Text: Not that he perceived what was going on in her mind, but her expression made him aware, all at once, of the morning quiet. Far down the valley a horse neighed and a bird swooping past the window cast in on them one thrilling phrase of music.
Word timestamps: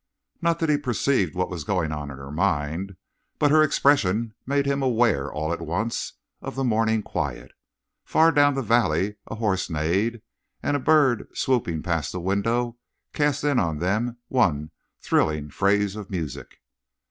Not 0.41 0.57
that 0.57 0.69
he 0.69 0.77
perceived 0.79 1.35
what 1.35 1.51
was 1.51 1.63
going 1.63 1.91
on 1.91 2.09
in 2.09 2.17
her 2.17 2.31
mind, 2.31 2.95
but 3.37 3.51
her 3.51 3.61
expression 3.61 4.33
made 4.47 4.65
him 4.65 4.81
aware, 4.81 5.31
all 5.31 5.53
at 5.53 5.61
once, 5.61 6.13
of 6.41 6.55
the 6.55 6.63
morning 6.63 7.03
quiet. 7.03 7.51
Far 8.03 8.31
down 8.31 8.55
the 8.55 8.63
valley 8.63 9.17
a 9.27 9.35
horse 9.35 9.69
neighed 9.69 10.23
and 10.63 10.75
a 10.75 10.79
bird 10.79 11.27
swooping 11.35 11.83
past 11.83 12.13
the 12.13 12.19
window 12.19 12.77
cast 13.13 13.43
in 13.43 13.59
on 13.59 13.77
them 13.77 14.17
one 14.27 14.71
thrilling 15.01 15.51
phrase 15.51 15.95
of 15.95 16.09
music. 16.09 16.61